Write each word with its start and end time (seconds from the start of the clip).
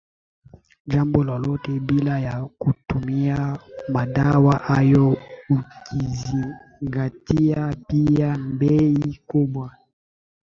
jambo 0.85 1.23
lolote 1.23 1.79
bila 1.79 2.19
ya 2.19 2.45
kutumia 2.45 3.59
madawa 3.89 4.55
hayo 4.57 5.17
Ukizingatia 5.49 7.75
pia 7.87 8.37
bei 8.37 9.21
kubwa 9.27 9.75